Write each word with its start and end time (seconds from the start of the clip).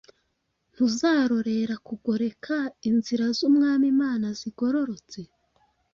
ntuzarorera 0.73 1.75
kugoreka 1.87 2.55
inzira 2.89 3.25
z’umwami 3.37 3.85
Imana 3.93 4.27
zigororotse? 4.39 5.19